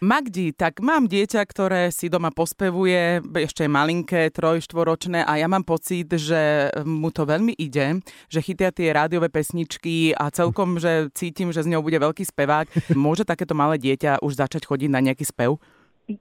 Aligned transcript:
Magdi, 0.00 0.56
tak 0.56 0.80
mám 0.80 1.12
dieťa, 1.12 1.44
ktoré 1.44 1.92
si 1.92 2.08
doma 2.08 2.32
pospevuje, 2.32 3.20
ešte 3.36 3.68
je 3.68 3.70
malinké, 3.70 4.32
troj, 4.32 4.64
štvoročné 4.64 5.28
a 5.28 5.36
ja 5.36 5.44
mám 5.44 5.60
pocit, 5.60 6.08
že 6.08 6.72
mu 6.88 7.12
to 7.12 7.28
veľmi 7.28 7.52
ide, 7.60 8.00
že 8.32 8.40
chytia 8.40 8.72
tie 8.72 8.96
rádiové 8.96 9.28
pesničky 9.28 10.16
a 10.16 10.32
celkom, 10.32 10.80
že 10.80 11.12
cítim, 11.12 11.52
že 11.52 11.68
z 11.68 11.76
ňou 11.76 11.84
bude 11.84 12.00
veľký 12.00 12.24
spevák. 12.32 12.96
Môže 12.96 13.28
takéto 13.28 13.52
malé 13.52 13.76
dieťa 13.76 14.24
už 14.24 14.40
začať 14.40 14.64
chodiť 14.64 14.88
na 14.88 15.04
nejaký 15.04 15.28
spev? 15.28 15.60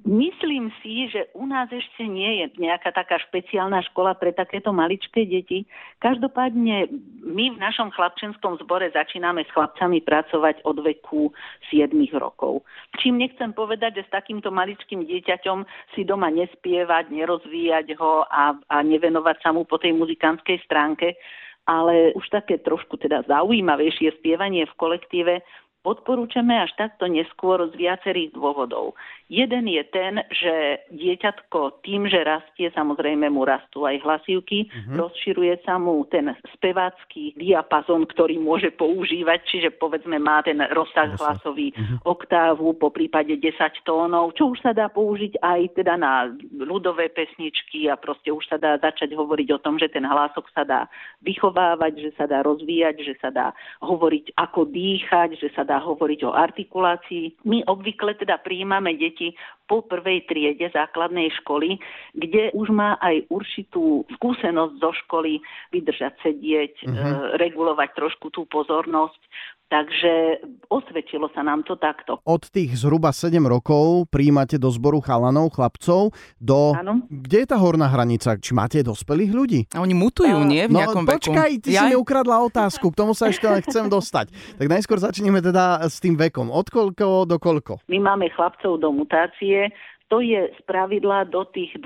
Myslím 0.05 0.69
si, 0.81 1.09
že 1.09 1.33
u 1.33 1.49
nás 1.49 1.65
ešte 1.73 2.05
nie 2.05 2.43
je 2.43 2.61
nejaká 2.61 2.93
taká 2.93 3.17
špeciálna 3.25 3.81
škola 3.89 4.13
pre 4.13 4.29
takéto 4.29 4.69
maličké 4.69 5.25
deti. 5.25 5.65
Každopádne 5.97 6.93
my 7.25 7.45
v 7.55 7.61
našom 7.61 7.89
chlapčenskom 7.97 8.61
zbore 8.61 8.93
začíname 8.93 9.41
s 9.47 9.54
chlapcami 9.55 10.05
pracovať 10.05 10.61
od 10.61 10.77
veku 10.86 11.33
7 11.73 11.89
rokov. 12.21 12.61
Čím 13.01 13.17
nechcem 13.17 13.49
povedať, 13.49 14.04
že 14.04 14.05
s 14.05 14.13
takýmto 14.13 14.54
maličkým 14.54 15.01
dieťaťom 15.09 15.65
si 15.97 16.06
doma 16.06 16.29
nespievať, 16.29 17.09
nerozvíjať 17.09 17.97
ho 17.97 18.29
a, 18.29 18.53
a 18.69 18.78
nevenovať 18.86 19.42
sa 19.42 19.50
mu 19.50 19.65
po 19.65 19.81
tej 19.81 19.97
muzikantskej 19.97 20.61
stránke, 20.69 21.17
ale 21.65 22.14
už 22.14 22.25
také 22.29 22.61
trošku 22.61 22.97
teda 22.97 23.25
zaujímavejšie 23.29 24.17
spievanie 24.21 24.65
v 24.65 24.78
kolektíve 24.78 25.45
odporúčame 25.88 26.60
až 26.60 26.75
takto 26.75 27.07
neskôr 27.07 27.64
z 27.71 27.74
viacerých 27.79 28.36
dôvodov. 28.36 29.00
Jeden 29.32 29.70
je 29.70 29.83
ten, 29.93 30.20
že 30.33 30.83
dieťatko 30.92 31.86
tým, 31.86 32.09
že 32.09 32.25
rastie, 32.25 32.67
samozrejme 32.73 33.30
mu 33.30 33.45
rastú 33.45 33.86
aj 33.86 34.02
hlasivky, 34.02 34.67
uh-huh. 34.67 35.06
rozširuje 35.06 35.61
sa 35.64 35.78
mu 35.80 36.03
ten 36.09 36.34
spevácky 36.58 37.38
diapazon, 37.38 38.09
ktorý 38.09 38.42
môže 38.42 38.73
používať, 38.73 39.45
čiže 39.47 39.70
povedzme 39.78 40.17
má 40.17 40.42
ten 40.42 40.58
rozsah 40.73 41.14
hlasový 41.16 41.72
uh-huh. 41.72 42.09
oktávu, 42.09 42.75
po 42.75 42.89
prípade 42.89 43.38
10 43.38 43.53
tónov, 43.86 44.34
čo 44.34 44.52
už 44.52 44.59
sa 44.66 44.73
dá 44.73 44.89
použiť 44.89 45.39
aj 45.39 45.78
teda 45.78 45.95
na 45.95 46.34
ľudové 46.58 47.14
pesničky 47.14 47.86
a 47.88 47.96
proste 47.96 48.34
už 48.34 48.44
sa 48.50 48.58
dá 48.58 48.81
začať 48.81 49.14
hovoriť 49.14 49.48
o 49.56 49.62
tom, 49.62 49.78
že 49.78 49.94
ten 49.94 50.03
hlasok 50.03 50.50
sa 50.52 50.66
dá 50.66 50.90
vychovávať, 51.22 52.02
že 52.02 52.12
sa 52.18 52.25
dá 52.25 52.42
rozvíjať, 52.42 52.96
že 53.06 53.14
sa 53.22 53.30
dá 53.30 53.53
hovoriť 53.86 54.34
ako 54.42 54.73
dýchať, 54.73 55.38
že 55.38 55.53
sa 55.53 55.69
dá 55.70 55.78
hovoriť 55.78 56.25
o 56.25 56.34
artikulácii. 56.34 57.45
My 57.45 57.62
obvykle 57.70 58.17
teda 58.17 58.42
prijímame 58.42 58.98
deti 58.98 59.38
po 59.70 59.86
prvej 59.86 60.25
triede 60.25 60.73
základnej 60.73 61.30
školy, 61.45 61.78
kde 62.17 62.50
už 62.58 62.73
má 62.73 62.98
aj 62.98 63.30
určitú 63.30 64.02
skúsenosť 64.17 64.73
zo 64.81 64.92
školy 65.06 65.38
vydržať 65.70 66.17
sedieť, 66.25 66.73
uh-huh. 66.90 67.38
regulovať 67.38 67.94
trošku 67.94 68.34
tú 68.34 68.50
pozornosť. 68.50 69.22
Takže 69.70 70.42
osvedčilo 70.66 71.30
sa 71.30 71.45
nám 71.45 71.62
to 71.62 71.78
takto. 71.78 72.17
Od 72.25 72.42
tých 72.42 72.73
zhruba 72.73 73.14
7 73.14 73.38
rokov 73.45 74.09
príjmate 74.09 74.58
do 74.58 74.73
zboru 74.73 74.98
chalanov, 74.98 75.53
chlapcov, 75.53 76.09
do... 76.42 76.73
Ano. 76.73 77.06
Kde 77.06 77.45
je 77.45 77.48
tá 77.48 77.58
horná 77.62 77.86
hranica? 77.86 78.34
Či 78.34 78.58
máte 78.58 78.81
dospelých 78.81 79.30
ľudí? 79.30 79.59
A 79.78 79.86
oni 79.86 79.94
mutujú, 79.94 80.42
nie? 80.42 80.66
V 80.66 80.73
no, 80.73 80.81
nejakom 80.81 81.06
počkaj, 81.06 81.62
ty 81.62 81.78
ja? 81.78 81.86
si 81.86 81.94
mi 81.94 81.95
ukradla 82.02 82.42
otázku, 82.50 82.90
k 82.90 82.97
tomu 82.97 83.14
sa 83.14 83.30
ešte 83.30 83.45
len 83.45 83.62
chcem 83.62 83.86
dostať. 83.86 84.34
Tak 84.58 84.66
najskôr 84.66 84.97
začneme 84.97 85.38
teda 85.38 85.86
s 85.86 86.02
tým 86.02 86.17
vekom. 86.17 86.50
Od 86.50 86.66
koľko 86.66 87.30
do 87.30 87.38
koľko? 87.38 87.86
My 87.86 88.02
máme 88.02 88.34
chlapcov 88.34 88.81
do 88.81 88.90
mutácie, 88.90 89.70
to 90.09 90.25
je 90.25 90.50
z 90.50 90.59
pravidla 90.66 91.30
do 91.30 91.45
tých 91.45 91.70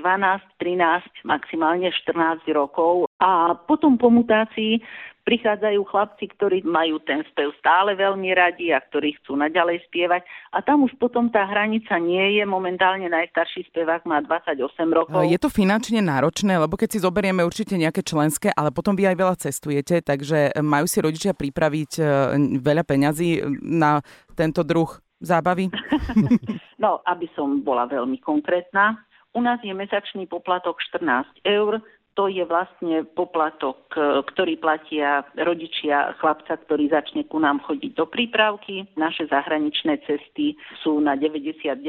13, 0.56 1.28
maximálne 1.28 1.92
14 1.92 2.48
rokov. 2.56 3.04
A 3.24 3.56
potom 3.56 3.96
po 3.96 4.12
mutácii 4.12 4.84
prichádzajú 5.24 5.80
chlapci, 5.88 6.28
ktorí 6.36 6.60
majú 6.68 7.00
ten 7.00 7.24
spev 7.32 7.48
stále 7.56 7.96
veľmi 7.96 8.28
radi 8.36 8.76
a 8.76 8.84
ktorí 8.84 9.16
chcú 9.20 9.40
naďalej 9.40 9.80
spievať. 9.88 10.20
A 10.52 10.60
tam 10.60 10.84
už 10.84 10.92
potom 11.00 11.32
tá 11.32 11.48
hranica 11.48 11.96
nie 11.96 12.36
je. 12.36 12.44
Momentálne 12.44 13.08
najstarší 13.08 13.64
spevák 13.72 14.04
má 14.04 14.20
28 14.20 14.60
rokov. 14.92 15.24
Je 15.24 15.40
to 15.40 15.48
finančne 15.48 16.04
náročné, 16.04 16.60
lebo 16.60 16.76
keď 16.76 16.88
si 16.92 16.98
zoberieme 17.00 17.40
určite 17.40 17.80
nejaké 17.80 18.04
členské, 18.04 18.52
ale 18.52 18.68
potom 18.68 18.92
vy 18.92 19.08
aj 19.08 19.16
veľa 19.16 19.34
cestujete, 19.40 20.04
takže 20.04 20.60
majú 20.60 20.84
si 20.84 21.00
rodičia 21.00 21.32
pripraviť 21.32 21.92
e, 21.96 22.02
veľa 22.60 22.84
peňazí 22.84 23.48
na 23.64 24.04
tento 24.36 24.60
druh 24.60 24.92
zábavy? 25.24 25.72
no, 26.84 27.00
aby 27.08 27.32
som 27.32 27.64
bola 27.64 27.88
veľmi 27.88 28.20
konkrétna, 28.20 29.00
u 29.34 29.40
nás 29.42 29.58
je 29.64 29.74
mesačný 29.74 30.30
poplatok 30.30 30.78
14 30.94 31.26
eur, 31.42 31.82
to 32.14 32.30
je 32.30 32.46
vlastne 32.46 33.02
poplatok, 33.18 33.90
e, 33.94 34.22
ktorý 34.22 34.54
platia 34.62 35.26
rodičia 35.34 36.14
chlapca, 36.22 36.54
ktorý 36.62 36.90
začne 36.90 37.26
ku 37.26 37.42
nám 37.42 37.58
chodiť 37.66 37.92
do 37.98 38.06
prípravky. 38.06 38.86
Naše 38.94 39.26
zahraničné 39.28 39.98
cesty 40.06 40.54
sú 40.82 41.02
na 41.02 41.18
99% 41.18 41.82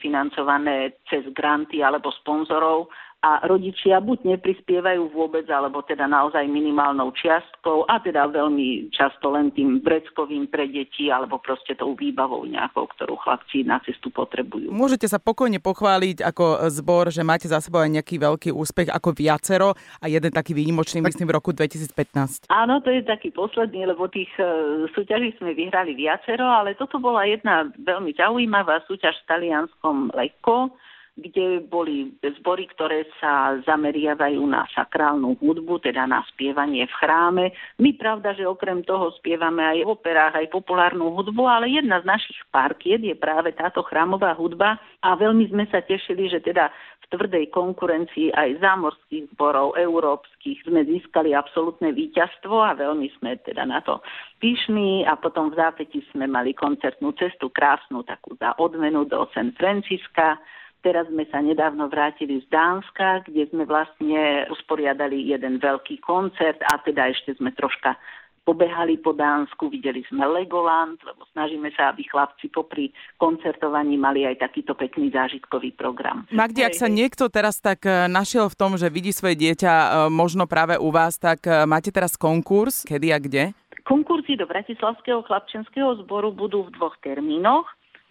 financované 0.00 0.96
cez 1.12 1.28
granty 1.36 1.84
alebo 1.84 2.08
sponzorov 2.24 2.88
a 3.24 3.40
rodičia 3.48 4.04
buď 4.04 4.36
neprispievajú 4.36 5.08
vôbec, 5.08 5.48
alebo 5.48 5.80
teda 5.80 6.04
naozaj 6.04 6.44
minimálnou 6.44 7.08
čiastkou 7.16 7.88
a 7.88 7.96
teda 7.96 8.28
veľmi 8.28 8.92
často 8.92 9.32
len 9.32 9.48
tým 9.56 9.80
vreckovým 9.80 10.52
pre 10.52 10.68
deti 10.68 11.08
alebo 11.08 11.40
proste 11.40 11.72
tou 11.72 11.96
výbavou 11.96 12.44
nejakou, 12.44 12.84
ktorú 12.92 13.16
chlapci 13.16 13.64
na 13.64 13.80
cestu 13.80 14.12
potrebujú. 14.12 14.68
Môžete 14.68 15.08
sa 15.08 15.16
pokojne 15.16 15.56
pochváliť 15.56 16.20
ako 16.20 16.68
zbor, 16.68 17.08
že 17.08 17.24
máte 17.24 17.48
za 17.48 17.64
sebou 17.64 17.80
aj 17.80 17.96
nejaký 17.96 18.20
veľký 18.20 18.50
úspech 18.52 18.92
ako 18.92 19.16
viacero 19.16 19.72
a 19.72 20.06
jeden 20.12 20.28
taký 20.28 20.52
výnimočný, 20.52 21.00
tak... 21.00 21.16
myslím, 21.16 21.32
v 21.32 21.36
roku 21.40 21.56
2015. 21.56 22.52
Áno, 22.52 22.84
to 22.84 22.92
je 22.92 23.00
taký 23.08 23.32
posledný, 23.32 23.88
lebo 23.88 24.04
tých 24.12 24.28
e, 24.36 24.44
súťaží 24.92 25.32
sme 25.40 25.56
vyhrali 25.56 25.96
viacero, 25.96 26.44
ale 26.44 26.76
toto 26.76 27.00
bola 27.00 27.24
jedna 27.24 27.72
veľmi 27.80 28.12
zaujímavá 28.20 28.84
súťaž 28.84 29.16
v 29.24 29.28
talianskom 29.32 30.12
Lekko, 30.12 30.76
kde 31.14 31.62
boli 31.62 32.10
zbory, 32.18 32.66
ktoré 32.74 33.06
sa 33.22 33.54
zameriavajú 33.62 34.42
na 34.50 34.66
sakrálnu 34.74 35.38
hudbu, 35.38 35.78
teda 35.78 36.10
na 36.10 36.26
spievanie 36.34 36.90
v 36.90 36.94
chráme. 36.98 37.44
My 37.78 37.94
pravda, 37.94 38.34
že 38.34 38.42
okrem 38.42 38.82
toho 38.82 39.14
spievame 39.22 39.62
aj 39.62 39.86
v 39.86 39.92
operách, 39.94 40.34
aj 40.42 40.50
populárnu 40.50 41.14
hudbu, 41.14 41.46
ale 41.46 41.70
jedna 41.70 42.02
z 42.02 42.10
našich 42.10 42.40
parkiet 42.50 42.98
je 43.06 43.14
práve 43.14 43.54
táto 43.54 43.86
chrámová 43.86 44.34
hudba 44.34 44.74
a 45.06 45.14
veľmi 45.14 45.46
sme 45.54 45.70
sa 45.70 45.86
tešili, 45.86 46.26
že 46.26 46.42
teda 46.42 46.74
v 47.06 47.06
tvrdej 47.14 47.46
konkurencii 47.54 48.34
aj 48.34 48.58
zámorských 48.58 49.30
zborov, 49.38 49.78
európskych 49.78 50.66
sme 50.66 50.82
získali 50.82 51.30
absolútne 51.30 51.94
víťazstvo 51.94 52.58
a 52.58 52.74
veľmi 52.74 53.06
sme 53.20 53.38
teda 53.38 53.62
na 53.62 53.78
to 53.86 54.02
pyšní 54.42 55.06
a 55.06 55.14
potom 55.14 55.54
v 55.54 55.62
zápäti 55.62 56.02
sme 56.10 56.26
mali 56.26 56.56
koncertnú 56.58 57.14
cestu 57.14 57.54
krásnu 57.54 58.02
takú 58.02 58.34
za 58.40 58.56
odmenu 58.58 59.06
do 59.06 59.30
San 59.30 59.54
Francisca 59.54 60.42
Teraz 60.84 61.08
sme 61.08 61.24
sa 61.32 61.40
nedávno 61.40 61.88
vrátili 61.88 62.44
z 62.44 62.46
Dánska, 62.52 63.24
kde 63.24 63.48
sme 63.48 63.64
vlastne 63.64 64.44
usporiadali 64.52 65.32
jeden 65.32 65.56
veľký 65.56 66.04
koncert 66.04 66.60
a 66.60 66.76
teda 66.84 67.08
ešte 67.08 67.32
sme 67.40 67.56
troška 67.56 67.96
pobehali 68.44 69.00
po 69.00 69.16
Dánsku, 69.16 69.72
videli 69.72 70.04
sme 70.12 70.28
Legoland, 70.28 71.00
lebo 71.00 71.24
snažíme 71.32 71.72
sa, 71.72 71.90
aby 71.90 72.04
chlapci 72.04 72.52
popri 72.52 72.92
koncertovaní 73.16 73.96
mali 73.96 74.28
aj 74.28 74.44
takýto 74.44 74.76
pekný 74.76 75.08
zážitkový 75.08 75.72
program. 75.72 76.28
Magdi, 76.28 76.60
ak 76.60 76.76
sa 76.76 76.92
niekto 76.92 77.32
teraz 77.32 77.58
tak 77.64 77.88
e, 77.88 78.04
našiel 78.06 78.52
v 78.52 78.58
tom, 78.60 78.76
že 78.76 78.92
vidí 78.92 79.16
svoje 79.16 79.40
dieťa 79.40 79.72
e, 79.72 79.88
možno 80.12 80.44
práve 80.44 80.76
u 80.76 80.92
vás, 80.92 81.16
tak 81.16 81.48
e, 81.48 81.64
máte 81.64 81.88
teraz 81.88 82.20
konkurs, 82.20 82.84
kedy 82.84 83.08
a 83.16 83.18
kde? 83.18 83.44
Konkursy 83.88 84.36
do 84.36 84.44
Bratislavského 84.44 85.24
chlapčenského 85.24 85.96
zboru 86.04 86.28
budú 86.28 86.68
v 86.68 86.76
dvoch 86.76 86.96
termínoch. 87.00 87.64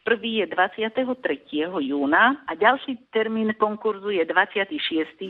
Prvý 0.03 0.43
je 0.43 0.47
23. 0.51 0.99
júna 1.79 2.43
a 2.43 2.51
ďalší 2.59 3.07
termín 3.15 3.55
konkurzu 3.55 4.11
je 4.11 4.27
26. 4.27 4.75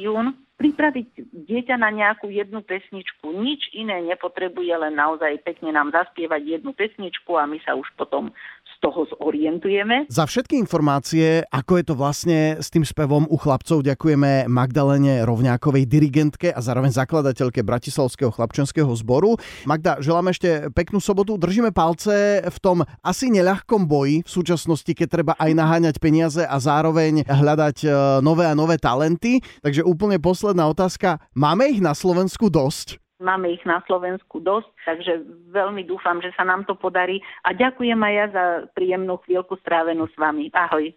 jún. 0.01 0.34
Pripraviť 0.57 1.29
dieťa 1.29 1.78
na 1.78 1.94
nejakú 1.94 2.29
jednu 2.34 2.66
pesničku, 2.66 3.29
nič 3.38 3.69
iné 3.78 4.01
nepotrebuje, 4.01 4.73
len 4.73 4.97
naozaj 4.97 5.45
pekne 5.45 5.78
nám 5.78 5.94
zaspievať 5.94 6.57
jednu 6.57 6.73
pesničku 6.73 7.38
a 7.38 7.45
my 7.45 7.61
sa 7.61 7.78
už 7.78 7.85
potom 7.94 8.34
toho 8.83 9.07
zorientujeme. 9.16 10.11
Za 10.11 10.27
všetky 10.27 10.59
informácie, 10.59 11.47
ako 11.47 11.79
je 11.79 11.85
to 11.87 11.96
vlastne 11.96 12.40
s 12.59 12.67
tým 12.67 12.84
spevom 12.84 13.23
u 13.31 13.40
chlapcov, 13.40 13.79
ďakujeme 13.79 14.52
Magdalene 14.52 15.23
Rovňákovej, 15.23 15.87
dirigentke 15.87 16.52
a 16.52 16.59
zároveň 16.59 16.91
zakladateľke 16.91 17.63
Bratislavského 17.63 18.35
chlapčenského 18.35 18.91
zboru. 18.99 19.40
Magda, 19.63 20.03
želám 20.03 20.35
ešte 20.35 20.67
peknú 20.75 20.99
sobotu. 20.99 21.40
Držíme 21.40 21.72
palce 21.72 22.43
v 22.43 22.58
tom 22.59 22.84
asi 22.99 23.31
neľahkom 23.31 23.87
boji 23.87 24.28
v 24.28 24.29
súčasnosti, 24.29 24.91
keď 24.91 25.08
treba 25.08 25.34
aj 25.40 25.52
naháňať 25.55 25.96
peniaze 26.03 26.43
a 26.43 26.58
zároveň 26.59 27.23
hľadať 27.23 27.78
e, 27.84 27.90
nové 28.19 28.43
a 28.43 28.58
nové 28.58 28.75
talenty. 28.75 29.40
Takže 29.63 29.87
úplne 29.87 30.19
posledná 30.19 30.67
otázka. 30.67 31.23
Máme 31.31 31.72
ich 31.72 31.79
na 31.79 31.96
Slovensku 31.96 32.52
dosť? 32.52 33.03
Máme 33.23 33.55
ich 33.55 33.64
na 33.64 33.79
Slovensku 33.87 34.43
dosť, 34.43 34.67
takže 34.84 35.14
veľmi 35.55 35.87
dúfam, 35.87 36.20
že 36.20 36.35
sa 36.35 36.43
nám 36.43 36.67
to 36.67 36.75
podarí. 36.75 37.23
A 37.47 37.55
ďakujem 37.55 37.96
aj 37.96 38.14
ja 38.14 38.25
za 38.35 38.46
príjemnú 38.75 39.16
chvíľku 39.23 39.55
strávenú 39.64 40.11
s 40.11 40.16
vami. 40.20 40.52
Ahoj. 40.52 40.91